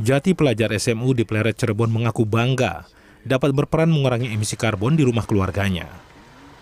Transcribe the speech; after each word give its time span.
Jati 0.00 0.32
pelajar 0.32 0.72
SMU 0.72 1.12
di 1.12 1.28
Pleret 1.28 1.60
Cirebon 1.60 1.92
mengaku 1.92 2.24
bangga 2.24 2.88
dapat 3.20 3.52
berperan 3.52 3.92
mengurangi 3.92 4.32
emisi 4.32 4.56
karbon 4.56 4.96
di 4.96 5.04
rumah 5.04 5.28
keluarganya. 5.28 5.92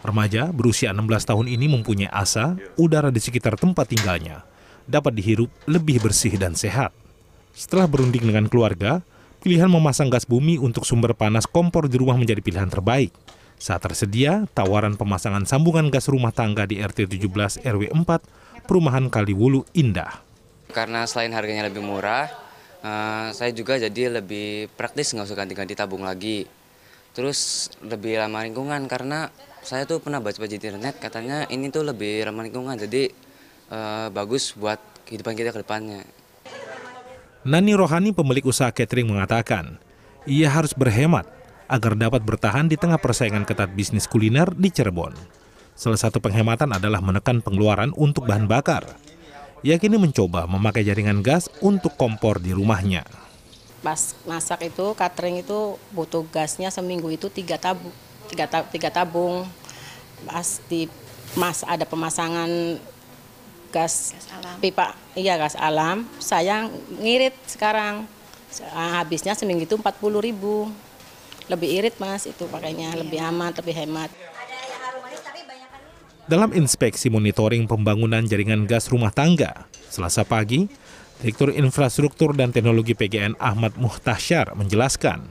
Remaja 0.02 0.50
berusia 0.50 0.90
16 0.90 1.22
tahun 1.22 1.46
ini 1.46 1.70
mempunyai 1.70 2.10
asa 2.10 2.58
udara 2.74 3.14
di 3.14 3.22
sekitar 3.22 3.54
tempat 3.54 3.94
tinggalnya 3.94 4.42
dapat 4.90 5.14
dihirup 5.14 5.54
lebih 5.70 6.02
bersih 6.02 6.34
dan 6.34 6.58
sehat. 6.58 6.90
Setelah 7.54 7.86
berunding 7.86 8.26
dengan 8.26 8.50
keluarga, 8.50 9.06
pilihan 9.38 9.70
memasang 9.70 10.10
gas 10.10 10.26
bumi 10.26 10.58
untuk 10.58 10.82
sumber 10.82 11.14
panas 11.14 11.46
kompor 11.46 11.86
di 11.86 11.94
rumah 11.94 12.18
menjadi 12.18 12.42
pilihan 12.42 12.66
terbaik. 12.66 13.14
Saat 13.54 13.86
tersedia, 13.86 14.50
tawaran 14.50 14.98
pemasangan 14.98 15.46
sambungan 15.46 15.94
gas 15.94 16.10
rumah 16.10 16.34
tangga 16.34 16.66
di 16.66 16.82
RT 16.82 17.06
17 17.06 17.62
RW 17.62 17.94
4, 17.94 18.66
Perumahan 18.66 19.06
Kaliwulu 19.06 19.62
Indah. 19.78 20.26
Karena 20.74 21.06
selain 21.06 21.30
harganya 21.30 21.70
lebih 21.70 21.86
murah, 21.86 22.47
uh, 22.82 23.28
saya 23.34 23.50
juga 23.54 23.78
jadi 23.78 24.20
lebih 24.20 24.72
praktis 24.74 25.14
nggak 25.14 25.26
usah 25.26 25.38
ganti-ganti 25.38 25.74
tabung 25.78 26.04
lagi. 26.04 26.46
Terus 27.16 27.72
lebih 27.82 28.20
ramah 28.20 28.46
lingkungan 28.46 28.86
karena 28.86 29.32
saya 29.64 29.84
tuh 29.88 29.98
pernah 29.98 30.22
baca-baca 30.22 30.54
di 30.54 30.58
internet 30.58 31.02
katanya 31.02 31.50
ini 31.50 31.66
tuh 31.68 31.82
lebih 31.82 32.22
ramah 32.22 32.46
lingkungan 32.46 32.78
jadi 32.78 33.10
uh, 33.74 34.08
bagus 34.14 34.54
buat 34.54 34.78
kehidupan 35.08 35.34
kita 35.34 35.50
ke 35.50 35.60
depannya. 35.66 36.04
Nani 37.48 37.72
Rohani 37.72 38.12
pemilik 38.12 38.44
usaha 38.44 38.68
catering 38.68 39.08
mengatakan, 39.08 39.80
ia 40.28 40.52
harus 40.52 40.76
berhemat 40.76 41.24
agar 41.70 41.96
dapat 41.96 42.20
bertahan 42.20 42.68
di 42.68 42.76
tengah 42.76 43.00
persaingan 43.00 43.48
ketat 43.48 43.72
bisnis 43.72 44.04
kuliner 44.04 44.52
di 44.52 44.68
Cirebon. 44.68 45.14
Salah 45.78 46.00
satu 46.00 46.18
penghematan 46.18 46.74
adalah 46.74 46.98
menekan 46.98 47.38
pengeluaran 47.38 47.94
untuk 47.94 48.26
bahan 48.26 48.50
bakar. 48.50 48.84
Ia 49.66 49.76
kini 49.76 49.98
mencoba 49.98 50.46
memakai 50.46 50.86
jaringan 50.86 51.18
gas 51.22 51.50
untuk 51.58 51.98
kompor 51.98 52.38
di 52.38 52.54
rumahnya. 52.54 53.02
Pas 53.82 54.14
masak 54.26 54.70
itu, 54.70 54.94
catering 54.94 55.42
itu 55.42 55.78
butuh 55.90 56.22
gasnya 56.30 56.70
seminggu 56.70 57.10
itu 57.10 57.26
tiga 57.30 57.58
tabung, 57.58 57.94
tiga, 58.30 58.46
tiga 58.70 58.90
tabung. 58.90 59.46
Pas 60.26 60.62
di 60.66 60.86
mas 61.36 61.66
ada 61.66 61.84
pemasangan 61.84 62.48
gas, 63.74 64.16
gas 64.16 64.26
alam. 64.32 64.56
pipa 64.62 64.96
iya 65.12 65.36
gas 65.36 65.54
alam 65.58 66.08
saya 66.22 66.68
ngirit 66.96 67.36
sekarang 67.44 68.08
habisnya 68.72 69.36
seminggu 69.36 69.68
itu 69.68 69.76
40 69.76 69.92
ribu 70.24 70.72
lebih 71.48 71.68
irit 71.68 71.96
mas 72.00 72.24
itu 72.24 72.48
pakainya 72.48 72.96
iya. 72.96 73.00
lebih 73.04 73.20
aman 73.20 73.52
lebih 73.52 73.74
hemat 73.76 74.08
dalam 76.28 76.52
inspeksi 76.52 77.08
monitoring 77.08 77.64
pembangunan 77.64 78.20
jaringan 78.20 78.68
gas 78.68 78.92
rumah 78.92 79.08
tangga 79.08 79.64
selasa 79.88 80.28
pagi 80.28 80.68
Direktur 81.18 81.50
Infrastruktur 81.50 82.36
dan 82.36 82.54
Teknologi 82.54 82.94
PGN 82.94 83.40
Ahmad 83.40 83.74
Muhtasyar 83.80 84.52
menjelaskan 84.54 85.24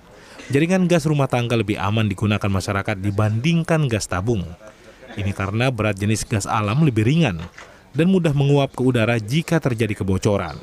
jaringan 0.49 0.89
gas 0.89 1.05
rumah 1.05 1.29
tangga 1.29 1.53
lebih 1.55 1.77
aman 1.77 2.09
digunakan 2.09 2.49
masyarakat 2.49 2.97
dibandingkan 2.99 3.87
gas 3.87 4.09
tabung. 4.09 4.43
Ini 5.15 5.31
karena 5.31 5.71
berat 5.71 5.95
jenis 6.01 6.27
gas 6.27 6.43
alam 6.49 6.83
lebih 6.83 7.07
ringan 7.07 7.39
dan 7.95 8.11
mudah 8.11 8.35
menguap 8.35 8.75
ke 8.75 8.81
udara 8.83 9.15
jika 9.21 9.61
terjadi 9.63 10.03
kebocoran. 10.03 10.59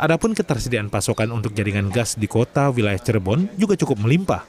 Adapun 0.00 0.34
ketersediaan 0.34 0.90
pasokan 0.90 1.30
untuk 1.30 1.54
jaringan 1.54 1.92
gas 1.92 2.18
di 2.18 2.26
kota 2.26 2.72
wilayah 2.72 2.98
Cirebon 2.98 3.46
juga 3.54 3.78
cukup 3.78 4.02
melimpah 4.02 4.42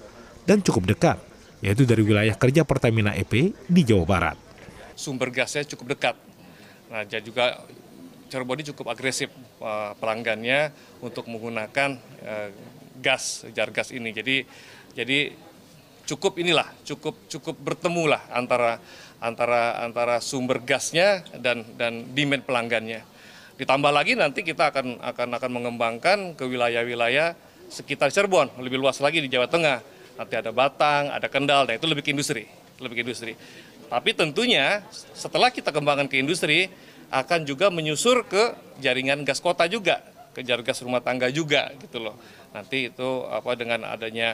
dan 0.49 0.63
cukup 0.65 0.89
dekat, 0.89 1.21
yaitu 1.61 1.85
dari 1.85 2.01
wilayah 2.01 2.33
kerja 2.33 2.65
Pertamina 2.65 3.13
EP 3.13 3.53
di 3.53 3.81
Jawa 3.85 4.07
Barat. 4.09 4.52
Sumber 4.93 5.29
gasnya 5.33 5.65
cukup 5.65 5.97
dekat. 5.97 6.15
Nah, 6.89 7.03
jadi 7.05 7.23
juga 7.25 7.61
Cirebon 8.33 8.65
cukup 8.73 8.89
agresif 8.89 9.29
eh, 9.61 9.91
pelanggannya 10.01 10.73
untuk 11.05 11.29
menggunakan 11.29 12.01
eh, 12.25 12.49
gas 12.97 13.45
jar 13.53 13.69
gas 13.69 13.93
ini. 13.93 14.09
Jadi 14.09 14.41
jadi 14.97 15.33
cukup 16.09 16.41
inilah 16.41 16.65
cukup 16.81 17.15
cukup 17.29 17.55
bertemu 17.61 18.17
lah 18.17 18.21
antara 18.33 18.81
antara 19.21 19.85
antara 19.85 20.17
sumber 20.19 20.59
gasnya 20.65 21.21
dan 21.37 21.61
dan 21.77 22.09
demand 22.11 22.41
pelanggannya. 22.41 23.05
Ditambah 23.53 23.93
lagi 23.93 24.17
nanti 24.17 24.41
kita 24.41 24.73
akan 24.73 24.97
akan 24.99 25.29
akan 25.37 25.51
mengembangkan 25.53 26.17
ke 26.33 26.43
wilayah-wilayah 26.49 27.37
sekitar 27.69 28.09
Cirebon, 28.09 28.49
lebih 28.61 28.81
luas 28.81 28.97
lagi 28.97 29.21
di 29.21 29.29
Jawa 29.29 29.45
Tengah. 29.45 29.79
Nanti 30.13 30.33
ada 30.37 30.53
Batang, 30.53 31.09
ada 31.09 31.25
Kendal, 31.25 31.65
dan 31.65 31.77
itu 31.77 31.89
lebih 31.89 32.05
ke 32.05 32.13
industri, 32.13 32.45
lebih 32.77 33.01
ke 33.01 33.01
industri. 33.01 33.33
Tapi 33.93 34.09
tentunya 34.17 34.81
setelah 35.13 35.53
kita 35.53 35.69
kembangkan 35.69 36.09
ke 36.09 36.17
industri, 36.17 36.65
akan 37.13 37.45
juga 37.45 37.69
menyusur 37.69 38.25
ke 38.25 38.57
jaringan 38.81 39.21
gas 39.21 39.37
kota 39.37 39.69
juga, 39.69 40.01
ke 40.33 40.41
jaringan 40.41 40.65
gas 40.65 40.81
rumah 40.81 40.97
tangga 40.97 41.29
juga 41.29 41.69
gitu 41.77 42.01
loh. 42.01 42.17
Nanti 42.57 42.89
itu 42.89 43.09
apa 43.29 43.53
dengan 43.53 43.85
adanya 43.85 44.33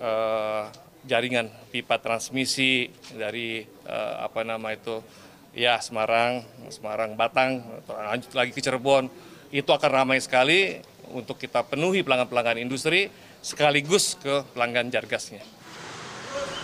uh, 0.00 0.72
jaringan 1.04 1.52
pipa 1.68 2.00
transmisi 2.00 2.88
dari 3.12 3.68
uh, 3.84 4.24
apa 4.24 4.48
nama 4.48 4.72
itu 4.72 5.04
ya 5.52 5.76
Semarang, 5.76 6.40
Semarang 6.72 7.12
Batang, 7.20 7.60
lanjut 7.84 8.32
lagi 8.32 8.56
ke 8.56 8.64
Cirebon, 8.64 9.12
itu 9.52 9.68
akan 9.68 9.90
ramai 9.92 10.24
sekali 10.24 10.80
untuk 11.12 11.36
kita 11.36 11.68
penuhi 11.68 12.00
pelanggan-pelanggan 12.00 12.64
industri 12.64 13.12
sekaligus 13.44 14.16
ke 14.16 14.40
pelanggan 14.56 14.88
jargasnya. 14.88 15.55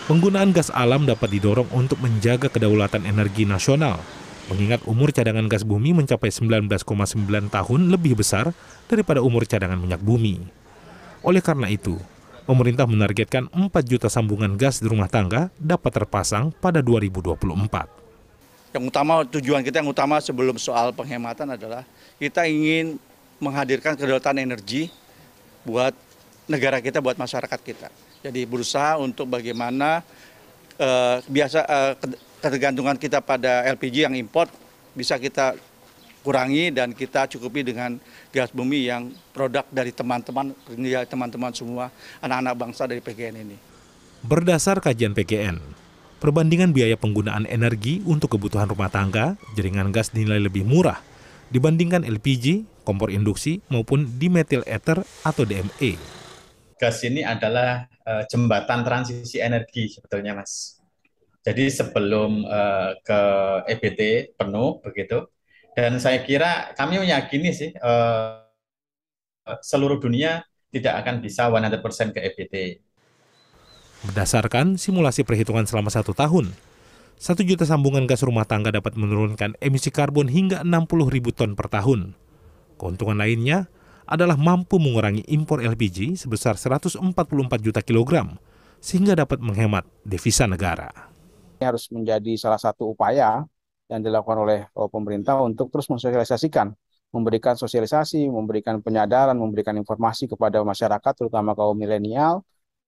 Penggunaan 0.03 0.51
gas 0.51 0.67
alam 0.75 1.07
dapat 1.07 1.31
didorong 1.31 1.71
untuk 1.71 1.95
menjaga 2.03 2.51
kedaulatan 2.51 3.07
energi 3.07 3.47
nasional, 3.47 4.03
mengingat 4.51 4.83
umur 4.83 5.15
cadangan 5.15 5.47
gas 5.47 5.63
bumi 5.63 5.95
mencapai 5.95 6.27
19,9 6.27 6.67
tahun 7.47 7.81
lebih 7.87 8.19
besar 8.19 8.51
daripada 8.91 9.23
umur 9.23 9.47
cadangan 9.47 9.79
minyak 9.79 10.03
bumi. 10.03 10.43
Oleh 11.23 11.39
karena 11.39 11.71
itu, 11.71 11.95
pemerintah 12.43 12.83
menargetkan 12.83 13.47
4 13.47 13.71
juta 13.87 14.11
sambungan 14.11 14.59
gas 14.59 14.83
di 14.83 14.91
rumah 14.91 15.07
tangga 15.07 15.47
dapat 15.55 16.03
terpasang 16.03 16.51
pada 16.51 16.83
2024. 16.83 18.75
Yang 18.75 18.83
utama 18.83 19.23
tujuan 19.23 19.63
kita 19.63 19.79
yang 19.79 19.87
utama 19.87 20.19
sebelum 20.19 20.59
soal 20.59 20.91
penghematan 20.91 21.55
adalah 21.55 21.87
kita 22.19 22.43
ingin 22.43 22.99
menghadirkan 23.39 23.95
kedaulatan 23.95 24.35
energi 24.35 24.91
buat 25.63 25.95
negara 26.51 26.83
kita, 26.83 26.99
buat 26.99 27.15
masyarakat 27.15 27.59
kita. 27.63 27.87
Jadi 28.23 28.47
berusaha 28.47 28.95
untuk 28.97 29.27
bagaimana 29.27 29.99
uh, 30.79 31.19
biasa 31.27 31.59
uh, 31.67 31.93
ketergantungan 32.39 32.95
kita 32.95 33.19
pada 33.19 33.67
LPG 33.75 34.07
yang 34.07 34.15
import 34.15 34.47
bisa 34.95 35.19
kita 35.19 35.59
kurangi 36.23 36.71
dan 36.71 36.95
kita 36.95 37.27
cukupi 37.27 37.67
dengan 37.67 37.99
gas 38.31 38.49
bumi 38.55 38.87
yang 38.87 39.11
produk 39.35 39.67
dari 39.67 39.91
teman-teman 39.91 40.55
teman-teman 41.05 41.51
semua 41.51 41.91
anak-anak 42.23 42.55
bangsa 42.55 42.87
dari 42.87 43.03
PGN 43.03 43.35
ini. 43.43 43.57
Berdasar 44.23 44.79
kajian 44.79 45.11
PGN, 45.11 45.59
perbandingan 46.23 46.71
biaya 46.71 46.95
penggunaan 46.95 47.43
energi 47.43 47.99
untuk 48.07 48.39
kebutuhan 48.39 48.71
rumah 48.71 48.87
tangga, 48.87 49.35
jaringan 49.59 49.91
gas 49.91 50.15
dinilai 50.15 50.39
lebih 50.39 50.63
murah 50.63 51.03
dibandingkan 51.51 52.07
LPG, 52.07 52.63
kompor 52.87 53.11
induksi 53.11 53.59
maupun 53.67 54.07
dimetil 54.15 54.63
ether 54.63 55.03
atau 55.27 55.43
DME. 55.43 55.99
Gas 56.79 57.03
ini 57.03 57.21
adalah 57.21 57.92
uh, 58.07 58.23
jembatan 58.27 58.83
transisi 58.83 59.39
energi 59.39 59.91
sebetulnya, 59.91 60.37
Mas. 60.37 60.79
Jadi 61.43 61.67
sebelum 61.67 62.47
uh, 62.47 62.95
ke 63.03 63.21
EBT 63.67 64.33
penuh 64.39 64.79
begitu, 64.79 65.27
dan 65.75 65.99
saya 65.99 66.23
kira 66.23 66.71
kami 66.77 67.03
meyakini 67.03 67.51
sih 67.51 67.75
uh, 67.83 68.39
seluruh 69.59 69.99
dunia 69.99 70.45
tidak 70.71 71.03
akan 71.03 71.19
bisa 71.19 71.51
100% 71.51 72.15
ke 72.15 72.19
EBT. 72.31 72.55
Berdasarkan 74.07 74.75
simulasi 74.79 75.27
perhitungan 75.27 75.67
selama 75.67 75.91
satu 75.91 76.15
tahun, 76.15 76.51
satu 77.19 77.39
juta 77.45 77.63
sambungan 77.63 78.03
gas 78.03 78.25
rumah 78.25 78.43
tangga 78.43 78.73
dapat 78.73 78.99
menurunkan 78.99 79.55
emisi 79.63 79.93
karbon 79.93 80.27
hingga 80.27 80.65
60 80.65 81.07
ribu 81.07 81.31
ton 81.31 81.55
per 81.55 81.71
tahun. 81.71 82.17
Keuntungan 82.75 83.15
lainnya 83.15 83.71
adalah 84.07 84.35
mampu 84.35 84.79
mengurangi 84.79 85.23
impor 85.31 85.63
LPG 85.63 86.19
sebesar 86.19 86.59
144 86.59 86.99
juta 87.63 87.79
kilogram, 87.79 88.35
sehingga 88.83 89.15
dapat 89.15 89.39
menghemat 89.39 89.87
devisa 90.03 90.43
negara. 90.43 90.91
Ini 91.59 91.71
harus 91.71 91.87
menjadi 91.91 92.35
salah 92.35 92.59
satu 92.59 92.91
upaya 92.91 93.47
yang 93.87 94.01
dilakukan 94.03 94.37
oleh 94.43 94.59
oh, 94.75 94.91
pemerintah 94.91 95.39
untuk 95.39 95.71
terus 95.71 95.87
mensosialisasikan, 95.87 96.71
memberikan 97.13 97.55
sosialisasi, 97.55 98.27
memberikan 98.27 98.81
penyadaran, 98.83 99.37
memberikan 99.37 99.77
informasi 99.77 100.27
kepada 100.27 100.59
masyarakat, 100.65 101.13
terutama 101.13 101.53
kaum 101.53 101.77
milenial, 101.77 102.41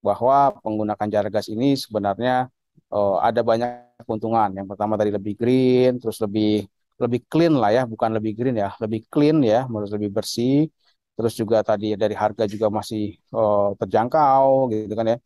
bahwa 0.04 0.54
penggunaan 0.62 1.07
jar 1.10 1.28
gas 1.31 1.48
ini 1.48 1.78
sebenarnya 1.78 2.50
oh, 2.92 3.22
ada 3.22 3.39
banyak 3.45 4.01
keuntungan. 4.04 4.51
Yang 4.51 4.68
pertama 4.75 5.00
tadi 5.00 5.12
lebih 5.13 5.34
green, 5.38 5.98
terus 6.01 6.19
lebih 6.19 6.68
lebih 6.95 7.28
clean 7.28 7.54
lah 7.60 7.72
ya, 7.75 7.84
bukan 7.84 8.07
lebih 8.16 8.34
green 8.36 8.56
ya, 8.56 8.72
lebih 8.80 9.04
clean 9.12 9.44
ya, 9.44 9.68
menurut 9.68 9.92
lebih 9.92 10.12
bersih. 10.16 10.72
Terus 11.15 11.33
juga 11.39 11.63
tadi 11.63 11.95
dari 11.95 12.15
harga 12.15 12.44
juga 12.44 12.67
masih 12.67 13.15
oh, 13.31 13.71
terjangkau 13.79 14.67
gitu 14.71 14.94
kan 14.94 15.15
ya, 15.15 15.17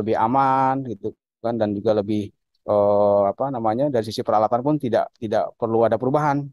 lebih 0.00 0.14
aman 0.16 0.74
gitu 0.88 1.12
kan 1.44 1.54
dan 1.60 1.76
juga 1.76 1.92
lebih 2.00 2.32
eh, 2.64 3.22
apa 3.28 3.52
namanya 3.52 3.92
dari 3.92 4.04
sisi 4.08 4.24
peralatan 4.24 4.60
pun 4.64 4.74
tidak 4.80 5.12
tidak 5.20 5.52
perlu 5.60 5.84
ada 5.84 6.00
perubahan. 6.00 6.48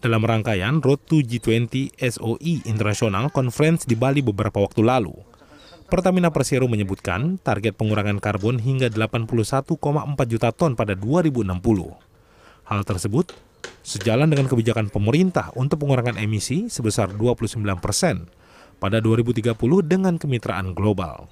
dalam 0.00 0.24
rangkaian 0.24 0.80
Road 0.80 1.04
to 1.04 1.20
G20 1.20 1.92
SOE 2.00 2.64
International 2.64 3.28
Conference 3.28 3.84
di 3.84 3.92
Bali 3.92 4.24
beberapa 4.24 4.56
waktu 4.56 4.80
lalu. 4.80 5.12
Pertamina 5.92 6.32
Persero 6.32 6.64
menyebutkan 6.70 7.36
target 7.42 7.76
pengurangan 7.76 8.16
karbon 8.22 8.56
hingga 8.62 8.88
81,4 8.88 9.76
juta 10.24 10.48
ton 10.54 10.72
pada 10.72 10.96
2060. 10.96 11.50
Hal 12.64 12.80
tersebut 12.86 13.34
sejalan 13.80 14.28
dengan 14.28 14.46
kebijakan 14.50 14.92
pemerintah 14.92 15.54
untuk 15.56 15.82
pengurangan 15.82 16.20
emisi 16.20 16.68
sebesar 16.68 17.14
29 17.14 17.60
persen 17.80 18.28
pada 18.80 18.98
2030 18.98 19.54
dengan 19.84 20.16
kemitraan 20.16 20.72
global. 20.72 21.28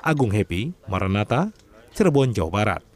Agung 0.00 0.30
Happy, 0.30 0.72
Maranata, 0.86 1.50
Cirebon, 1.92 2.30
Jawa 2.30 2.50
Barat. 2.50 2.87